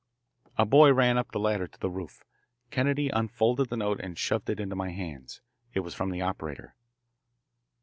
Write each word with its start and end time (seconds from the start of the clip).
A 0.57 0.65
boy 0.65 0.91
ran 0.91 1.19
up 1.19 1.31
the 1.31 1.37
ladder 1.39 1.67
to 1.67 1.79
the 1.79 1.91
roof. 1.91 2.23
Kennedy 2.71 3.09
unfolded 3.09 3.69
the 3.69 3.77
note 3.77 3.99
and 3.99 4.17
shoved 4.17 4.49
it 4.49 4.59
into 4.59 4.75
my 4.75 4.89
hands. 4.89 5.41
It 5.75 5.81
was 5.81 5.93
from 5.93 6.09
the 6.09 6.21
operator. 6.21 6.75